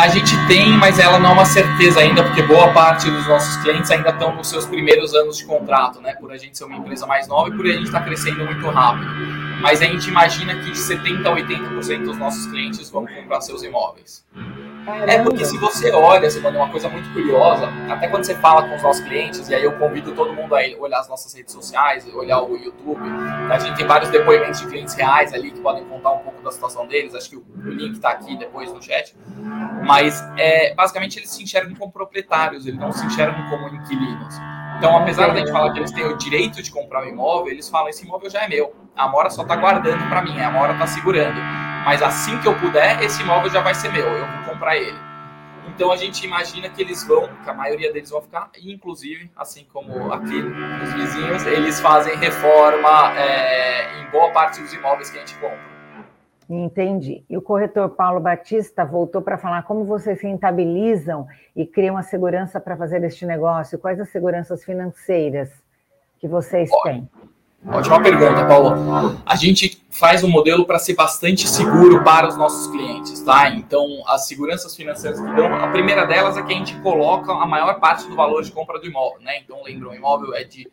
[0.00, 3.56] A gente tem, mas ela não é uma certeza ainda, porque boa parte dos nossos
[3.62, 6.14] clientes ainda estão nos seus primeiros anos de contrato, né?
[6.14, 8.44] Por a gente ser uma empresa mais nova e por a gente estar tá crescendo
[8.44, 9.10] muito rápido.
[9.62, 13.62] Mas a gente imagina que de 70% a 80% dos nossos clientes vão comprar seus
[13.62, 14.24] imóveis.
[14.84, 15.10] Caramba.
[15.10, 18.68] É porque se você olha, você manda uma coisa muito curiosa, até quando você fala
[18.68, 21.54] com os nossos clientes, e aí eu convido todo mundo a olhar as nossas redes
[21.54, 23.00] sociais, olhar o YouTube,
[23.50, 26.52] a gente tem vários depoimentos de clientes reais ali que podem contar um pouco da
[26.52, 29.16] situação deles, acho que o link está aqui depois no chat,
[29.86, 34.34] mas é, basicamente eles se enxergam como proprietários, eles não se enxergam como inquilinos.
[34.78, 37.52] Então, apesar de a gente falar que eles têm o direito de comprar um imóvel,
[37.52, 38.74] eles falam: esse imóvel já é meu.
[38.96, 41.40] A Amora só está guardando para mim, a Amora está segurando.
[41.84, 44.98] Mas assim que eu puder, esse imóvel já vai ser meu, eu vou comprar ele.
[45.66, 49.66] Então a gente imagina que eles vão, que a maioria deles vão ficar, inclusive, assim
[49.72, 50.36] como aqui
[50.82, 55.73] os vizinhos, eles fazem reforma é, em boa parte dos imóveis que a gente compra.
[56.48, 57.24] Entendi.
[57.28, 61.26] E o corretor Paulo Batista voltou para falar como vocês rentabilizam
[61.56, 63.78] e criam a segurança para fazer este negócio.
[63.78, 65.50] Quais as seguranças financeiras
[66.18, 67.08] que vocês têm?
[67.66, 69.18] Ótima pergunta, Paulo.
[69.24, 73.48] A gente faz um modelo para ser bastante seguro para os nossos clientes, tá?
[73.48, 77.46] Então, as seguranças financeiras que dão, a primeira delas é que a gente coloca a
[77.46, 79.38] maior parte do valor de compra do imóvel, né?
[79.38, 80.70] Então, lembra, o imóvel é de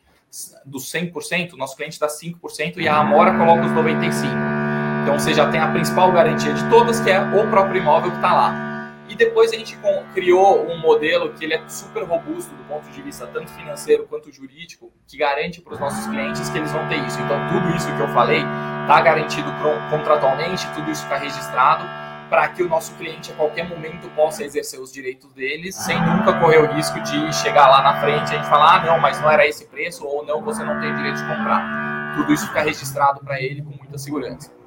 [0.66, 4.61] dos 100%, o nosso cliente dá 5% e a Amora coloca os 95%.
[5.02, 8.18] Então você já tem a principal garantia de todas, que é o próprio imóvel que
[8.18, 8.72] está lá.
[9.10, 9.78] E depois a gente
[10.14, 14.32] criou um modelo que ele é super robusto do ponto de vista tanto financeiro quanto
[14.32, 17.20] jurídico, que garante para os nossos clientes que eles vão ter isso.
[17.20, 18.42] Então tudo isso que eu falei
[18.82, 19.52] está garantido
[19.90, 21.84] contratualmente, tudo isso está registrado
[22.30, 26.40] para que o nosso cliente a qualquer momento possa exercer os direitos deles sem nunca
[26.40, 29.20] correr o risco de chegar lá na frente e a gente falar, ah, não, mas
[29.20, 32.14] não era esse preço ou não, você não tem direito de comprar.
[32.16, 34.61] Tudo isso fica registrado para ele com muita segurança.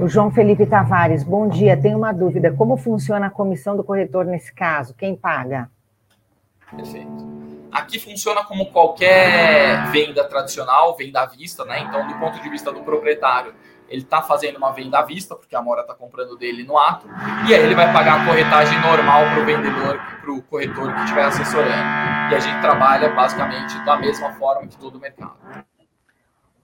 [0.00, 1.76] O João Felipe Tavares, bom dia.
[1.76, 2.52] Tenho uma dúvida.
[2.52, 4.94] Como funciona a comissão do corretor nesse caso?
[4.94, 5.68] Quem paga?
[6.70, 7.26] Perfeito.
[7.72, 11.80] Aqui funciona como qualquer venda tradicional, venda à vista, né?
[11.80, 13.52] Então, do ponto de vista do proprietário,
[13.88, 17.08] ele está fazendo uma venda à vista, porque a Mora está comprando dele no ato,
[17.48, 21.00] e aí ele vai pagar a corretagem normal para o vendedor, para o corretor que
[21.00, 22.30] estiver assessorando.
[22.30, 25.34] E a gente trabalha basicamente da mesma forma que todo o mercado.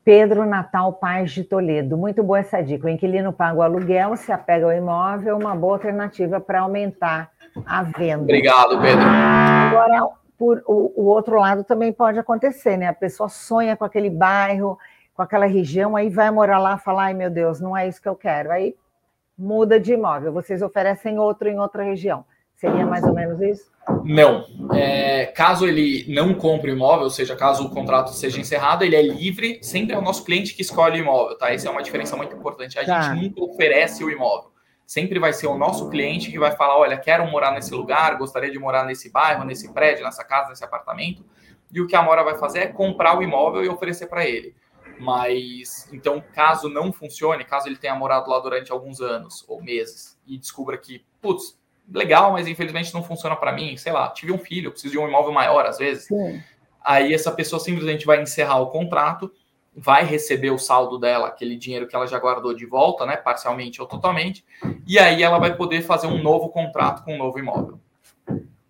[0.05, 1.97] Pedro Natal Paz de Toledo.
[1.97, 2.87] Muito boa essa dica.
[2.87, 7.31] O inquilino paga o aluguel, se apega ao imóvel, uma boa alternativa para aumentar
[7.65, 8.25] a venda.
[8.25, 9.03] Obrigado, Pedro.
[9.03, 12.89] Agora, por, o, o, outro lado também pode acontecer, né?
[12.89, 14.79] A pessoa sonha com aquele bairro,
[15.15, 18.03] com aquela região, aí vai morar lá e falar, ai meu Deus, não é isso
[18.03, 18.53] que eu quero.
[18.53, 18.75] Aí
[19.39, 22.27] muda de imóvel, vocês oferecem outro em outra região.
[22.65, 23.71] Seria mais ou menos isso?
[24.05, 24.47] Não.
[24.75, 28.97] É, caso ele não compre o imóvel, ou seja, caso o contrato seja encerrado, ele
[28.97, 31.53] é livre, sempre é o nosso cliente que escolhe o imóvel, tá?
[31.53, 32.79] Essa é uma diferença muito importante.
[32.79, 33.03] A tá.
[33.03, 34.51] gente nunca oferece o imóvel.
[34.87, 38.51] Sempre vai ser o nosso cliente que vai falar: olha, quero morar nesse lugar, gostaria
[38.51, 41.23] de morar nesse bairro, nesse prédio, nessa casa, nesse apartamento.
[41.71, 44.55] E o que a Mora vai fazer é comprar o imóvel e oferecer para ele.
[44.99, 50.19] Mas, então, caso não funcione, caso ele tenha morado lá durante alguns anos ou meses
[50.27, 51.59] e descubra que, putz,
[51.93, 53.77] legal, mas infelizmente não funciona para mim.
[53.77, 56.07] Sei lá, tive um filho, preciso de um imóvel maior às vezes.
[56.07, 56.43] Sim.
[56.85, 59.33] Aí essa pessoa simplesmente vai encerrar o contrato,
[59.75, 63.81] vai receber o saldo dela, aquele dinheiro que ela já guardou de volta, né, parcialmente
[63.81, 64.45] ou totalmente,
[64.87, 67.81] e aí ela vai poder fazer um novo contrato com um novo imóvel.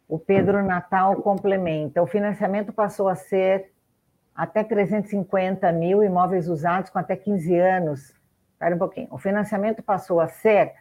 [0.08, 3.72] O Pedro Natal complementa: o financiamento passou a ser
[4.34, 8.14] até 350 mil imóveis usados com até 15 anos.
[8.52, 9.08] Espera um pouquinho.
[9.10, 10.72] O financiamento passou a ser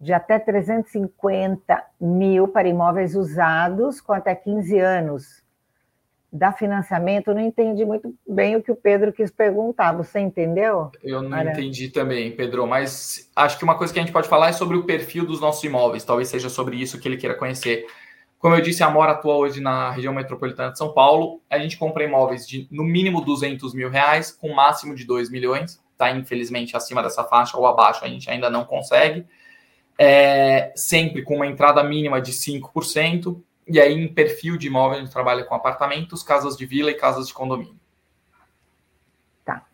[0.00, 5.42] de até 350 mil para imóveis usados com até 15 anos.
[6.30, 9.92] Da financiamento, não entendi muito bem o que o Pedro quis perguntar.
[9.92, 10.92] Você entendeu?
[11.02, 14.50] Eu não entendi também, Pedro, mas acho que uma coisa que a gente pode falar
[14.50, 16.04] é sobre o perfil dos nossos imóveis.
[16.04, 17.86] Talvez seja sobre isso que ele queira conhecer.
[18.38, 21.40] Como eu disse, a Mora atua hoje na região metropolitana de São Paulo.
[21.50, 25.82] A gente compra imóveis de no mínimo 200 mil reais, com máximo de 2 milhões.
[25.92, 29.26] Está infelizmente acima dessa faixa ou abaixo, a gente ainda não consegue
[29.98, 35.00] é, sempre com uma entrada mínima de 5%, e aí em perfil de imóvel a
[35.00, 37.76] gente trabalha com apartamentos, casas de vila e casas de condomínio.
[39.44, 39.66] Tá.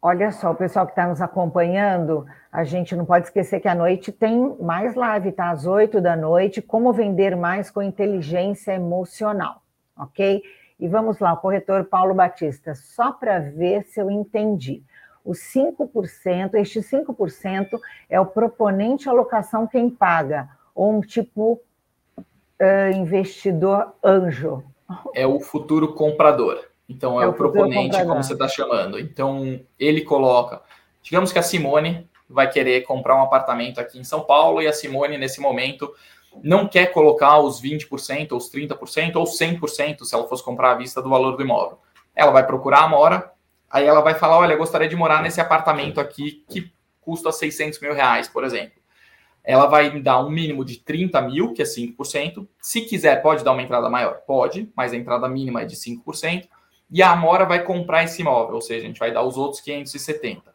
[0.00, 3.74] Olha só, o pessoal que está nos acompanhando, a gente não pode esquecer que à
[3.74, 5.50] noite tem mais live, tá?
[5.50, 9.62] Às 8 da noite, como vender mais com inteligência emocional,
[9.96, 10.42] ok?
[10.80, 14.82] E vamos lá, o corretor Paulo Batista, só para ver se eu entendi
[15.24, 21.60] os 5%, este 5% é o proponente alocação quem paga, ou um tipo
[22.18, 24.64] uh, investidor anjo.
[25.14, 26.64] É o futuro comprador.
[26.88, 28.98] Então, é, é o, o proponente, como você está chamando.
[28.98, 30.60] Então, ele coloca.
[31.02, 34.72] Digamos que a Simone vai querer comprar um apartamento aqui em São Paulo e a
[34.72, 35.92] Simone, nesse momento,
[36.42, 40.74] não quer colocar os 20%, ou os 30%, ou 100% se ela fosse comprar à
[40.74, 41.78] vista do valor do imóvel.
[42.14, 43.31] Ela vai procurar a Mora,
[43.72, 47.94] aí ela vai falar: olha, gostaria de morar nesse apartamento aqui que custa 600 mil
[47.94, 48.80] reais, por exemplo.
[49.42, 52.46] Ela vai me dar um mínimo de 30 mil, que é 5%.
[52.60, 54.20] Se quiser, pode dar uma entrada maior?
[54.24, 56.46] Pode, mas a entrada mínima é de 5%
[56.92, 59.62] e a Amora vai comprar esse imóvel, ou seja, a gente vai dar os outros
[59.62, 60.52] 570.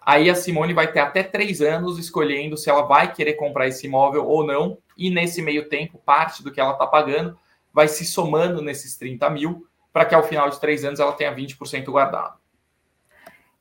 [0.00, 3.86] Aí a Simone vai ter até três anos escolhendo se ela vai querer comprar esse
[3.86, 7.36] imóvel ou não, e nesse meio tempo, parte do que ela está pagando
[7.72, 11.34] vai se somando nesses 30 mil, para que ao final de três anos ela tenha
[11.34, 12.39] 20% guardado.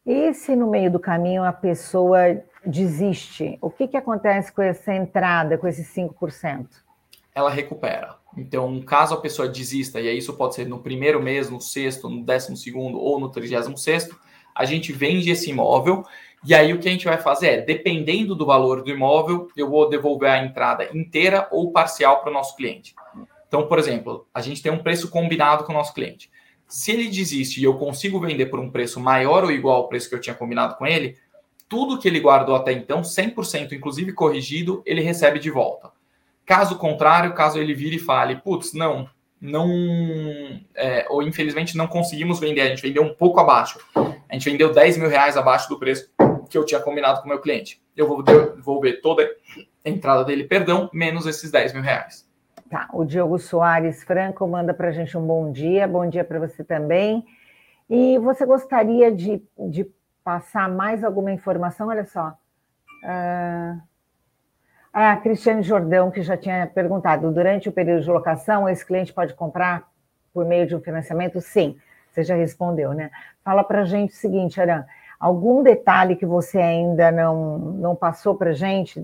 [0.09, 4.91] E se no meio do caminho a pessoa desiste, o que, que acontece com essa
[4.91, 6.65] entrada, com esses 5%?
[7.35, 8.15] Ela recupera.
[8.35, 12.23] Então, caso a pessoa desista, e isso pode ser no primeiro mês, no sexto, no
[12.23, 14.19] décimo segundo ou no trigésimo sexto,
[14.55, 16.03] a gente vende esse imóvel
[16.43, 19.69] e aí o que a gente vai fazer é, dependendo do valor do imóvel, eu
[19.69, 22.95] vou devolver a entrada inteira ou parcial para o nosso cliente.
[23.47, 26.31] Então, por exemplo, a gente tem um preço combinado com o nosso cliente.
[26.69, 30.07] Se ele desiste e eu consigo vender por um preço maior ou igual ao preço
[30.07, 31.17] que eu tinha combinado com ele,
[31.67, 35.91] tudo que ele guardou até então, 100%, inclusive corrigido, ele recebe de volta.
[36.45, 39.09] Caso contrário, caso ele vire e fale, putz, não,
[39.41, 39.67] não,
[40.75, 43.79] é, ou infelizmente não conseguimos vender, a gente vendeu um pouco abaixo.
[43.95, 46.07] A gente vendeu 10 mil reais abaixo do preço
[46.49, 47.81] que eu tinha combinado com o meu cliente.
[47.97, 49.27] Eu vou devolver toda
[49.83, 52.28] a entrada dele, perdão, menos esses 10 mil reais.
[52.69, 56.39] Tá, o Diogo Soares Franco manda para a gente um bom dia, bom dia para
[56.39, 57.25] você também.
[57.89, 59.91] E você gostaria de, de
[60.23, 61.87] passar mais alguma informação?
[61.87, 62.37] Olha só.
[64.93, 69.33] A Cristiane Jordão, que já tinha perguntado, durante o período de locação, esse cliente pode
[69.33, 69.87] comprar
[70.31, 71.41] por meio de um financiamento?
[71.41, 71.75] Sim,
[72.11, 73.09] você já respondeu, né?
[73.43, 74.85] Fala para a gente o seguinte, Aran,
[75.19, 79.03] algum detalhe que você ainda não, não passou para a gente,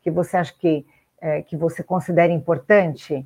[0.00, 0.86] que você acha que,
[1.20, 3.24] é, que você considera importante?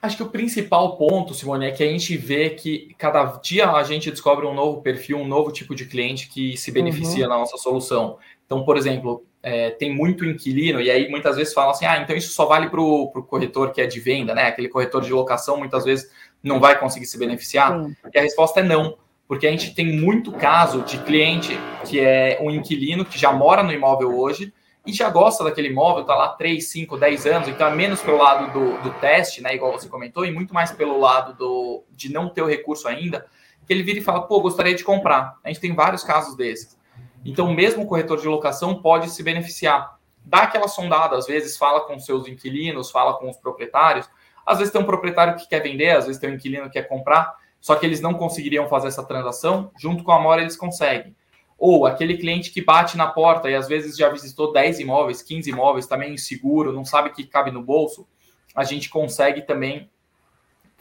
[0.00, 3.82] Acho que o principal ponto, Simone, é que a gente vê que cada dia a
[3.82, 7.30] gente descobre um novo perfil, um novo tipo de cliente que se beneficia uhum.
[7.30, 8.18] na nossa solução.
[8.44, 12.14] Então, por exemplo, é, tem muito inquilino, e aí muitas vezes falam assim: ah, então
[12.14, 14.48] isso só vale para o corretor que é de venda, né?
[14.48, 16.10] Aquele corretor de locação muitas vezes
[16.42, 17.82] não vai conseguir se beneficiar.
[17.82, 17.96] Sim.
[18.12, 22.38] E a resposta é não, porque a gente tem muito caso de cliente que é
[22.42, 24.52] um inquilino que já mora no imóvel hoje
[24.86, 28.18] e já gosta daquele imóvel, está lá 3, 5, 10 anos, então é menos pelo
[28.18, 29.54] lado do, do teste, né?
[29.54, 33.26] Igual você comentou, e muito mais pelo lado do, de não ter o recurso ainda,
[33.66, 35.38] que ele vira e fala, pô, gostaria de comprar.
[35.42, 36.78] A gente tem vários casos desses.
[37.24, 39.98] Então, mesmo o corretor de locação pode se beneficiar.
[40.22, 44.08] Dá aquela sondada, às vezes fala com seus inquilinos, fala com os proprietários.
[44.44, 46.86] Às vezes tem um proprietário que quer vender, às vezes tem um inquilino que quer
[46.86, 49.70] comprar, só que eles não conseguiriam fazer essa transação.
[49.78, 51.16] Junto com a Mora, eles conseguem.
[51.58, 55.48] Ou aquele cliente que bate na porta e às vezes já visitou 10 imóveis, 15
[55.50, 58.06] imóveis, também tá inseguro, não sabe que cabe no bolso,
[58.54, 59.88] a gente consegue também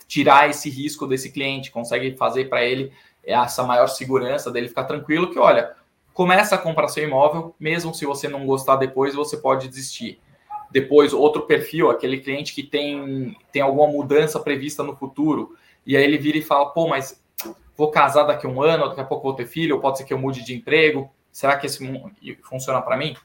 [0.07, 2.91] tirar esse risco desse cliente, consegue fazer para ele
[3.23, 5.75] essa maior segurança dele ficar tranquilo que, olha,
[6.13, 10.19] começa a comprar seu imóvel, mesmo se você não gostar depois, você pode desistir.
[10.69, 15.55] Depois, outro perfil, aquele cliente que tem, tem alguma mudança prevista no futuro,
[15.85, 17.22] e aí ele vira e fala, pô, mas
[17.75, 20.03] vou casar daqui a um ano, daqui a pouco vou ter filho, ou pode ser
[20.03, 21.79] que eu mude de emprego, será que esse
[22.43, 23.15] funciona para mim?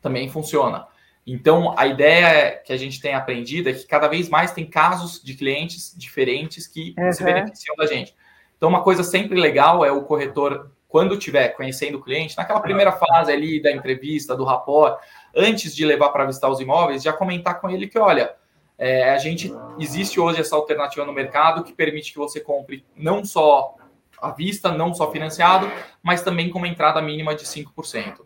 [0.00, 0.86] Também funciona.
[1.26, 5.20] Então, a ideia que a gente tem aprendido é que cada vez mais tem casos
[5.22, 7.12] de clientes diferentes que uhum.
[7.12, 8.14] se beneficiam da gente.
[8.56, 12.92] Então, uma coisa sempre legal é o corretor quando estiver conhecendo o cliente, naquela primeira
[12.92, 14.98] fase ali da entrevista, do rapport,
[15.34, 18.34] antes de levar para visitar os imóveis, já comentar com ele que, olha,
[18.78, 23.24] é, a gente existe hoje essa alternativa no mercado que permite que você compre não
[23.24, 23.74] só
[24.20, 25.70] à vista, não só financiado,
[26.02, 28.20] mas também com uma entrada mínima de 5%.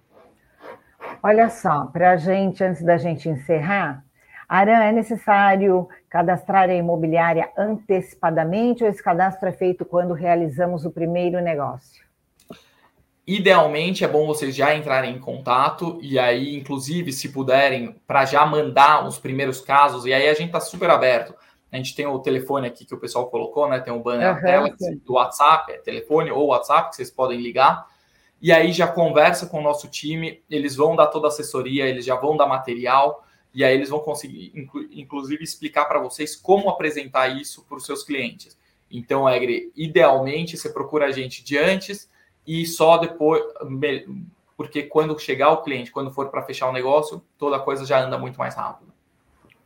[1.23, 4.05] Olha só, para a gente, antes da gente encerrar,
[4.49, 10.91] Aran, é necessário cadastrar a imobiliária antecipadamente ou esse cadastro é feito quando realizamos o
[10.91, 12.10] primeiro negócio?
[13.27, 18.45] Idealmente é bom vocês já entrarem em contato e aí, inclusive, se puderem, para já
[18.45, 21.35] mandar os primeiros casos, e aí a gente está super aberto.
[21.71, 23.79] A gente tem o telefone aqui que o pessoal colocou, né?
[23.79, 27.41] Tem o banner uhum, na tela do WhatsApp, é telefone ou WhatsApp que vocês podem
[27.41, 27.87] ligar.
[28.43, 32.05] E aí já conversa com o nosso time, eles vão dar toda a assessoria, eles
[32.05, 34.53] já vão dar material, e aí eles vão conseguir,
[34.93, 38.59] inclusive, explicar para vocês como apresentar isso para os seus clientes.
[38.91, 42.09] Então, Egre, idealmente você procura a gente de antes
[42.51, 43.45] e só depois,
[44.57, 48.01] porque quando chegar o cliente, quando for para fechar o negócio, toda a coisa já
[48.01, 48.93] anda muito mais rápido.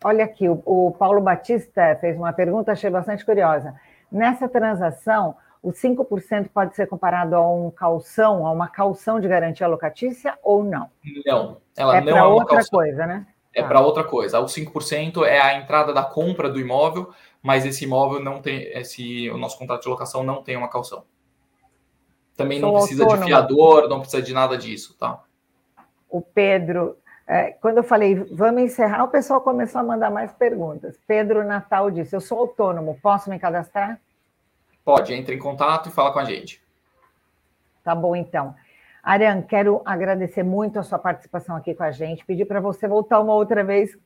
[0.04, 3.74] Olha aqui, o, o Paulo Batista fez uma pergunta, achei bastante curiosa.
[4.12, 9.66] Nessa transação, os 5% pode ser comparado a um calção, a uma calção de garantia
[9.66, 10.90] locatícia ou não?
[11.24, 12.80] Não, ela é não é outra calção.
[12.80, 13.26] coisa, né?
[13.54, 13.68] É tá.
[13.68, 14.40] para outra coisa.
[14.40, 19.30] O 5% é a entrada da compra do imóvel, mas esse imóvel não tem, esse,
[19.30, 21.02] o nosso contrato de locação não tem uma calção.
[22.36, 23.26] Também Sou não precisa autônomo.
[23.26, 25.22] de fiador, não precisa de nada disso, tá?
[26.10, 30.98] O Pedro, é, quando eu falei vamos encerrar, o pessoal começou a mandar mais perguntas.
[31.06, 34.00] Pedro Natal disse: Eu sou autônomo, posso me cadastrar?
[34.84, 36.62] Pode, entre em contato e fala com a gente.
[37.82, 38.54] Tá bom, então.
[39.02, 43.20] Ariane, quero agradecer muito a sua participação aqui com a gente, pedir para você voltar
[43.20, 43.96] uma outra vez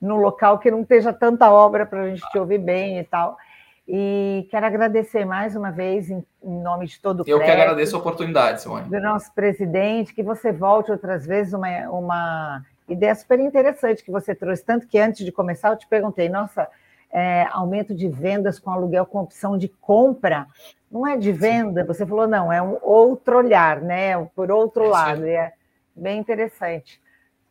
[0.00, 3.38] no local que não esteja tanta obra para a gente te ouvir bem e tal.
[3.86, 7.94] E quero agradecer mais uma vez, em, em nome de todo o Eu que agradeço
[7.94, 8.88] a oportunidade, Simone.
[8.88, 14.34] Do nosso presidente, que você volte outras vezes, uma, uma ideia super interessante que você
[14.34, 14.64] trouxe.
[14.64, 16.66] Tanto que antes de começar, eu te perguntei, nossa,
[17.12, 20.46] é, aumento de vendas com aluguel com opção de compra,
[20.90, 21.86] não é de venda, Sim.
[21.86, 24.16] você falou, não, é um outro olhar, né?
[24.34, 25.52] Por outro é lado, e é
[25.94, 27.00] bem interessante.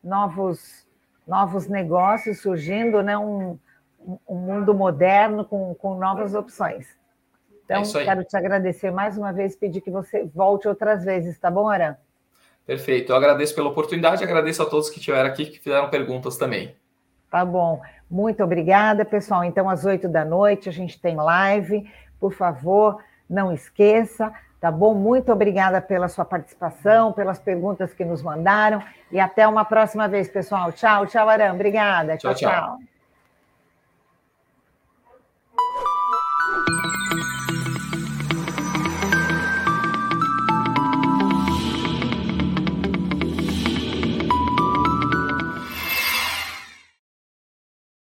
[0.04, 0.88] Novos,
[1.28, 3.18] novos negócios surgindo, né?
[3.18, 3.58] Um,
[4.28, 6.88] um mundo moderno com, com novas opções.
[7.66, 11.50] Então, é quero te agradecer mais uma vez, pedir que você volte outras vezes, tá
[11.50, 11.96] bom, Aran?
[12.66, 13.12] Perfeito.
[13.12, 16.76] Eu agradeço pela oportunidade, agradeço a todos que estiveram aqui, que fizeram perguntas também.
[17.30, 17.82] Tá bom.
[18.10, 19.44] Muito obrigada, pessoal.
[19.44, 21.90] Então, às oito da noite, a gente tem live.
[22.20, 24.32] Por favor, não esqueça,
[24.62, 24.94] tá bom?
[24.94, 28.82] Muito obrigada pela sua participação, pelas perguntas que nos mandaram.
[29.12, 30.72] E até uma próxima vez, pessoal.
[30.72, 31.56] Tchau, tchau, Aram.
[31.56, 32.18] Obrigada.
[32.18, 32.34] tchau.
[32.34, 32.52] tchau.
[32.52, 32.93] tchau.